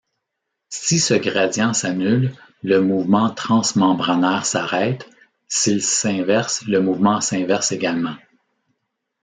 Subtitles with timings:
[0.69, 5.07] Si ce gradient s'annule, le mouvement transmembranaire s'arrête,
[5.47, 8.15] s'il s'inverse le mouvement s'inverse également.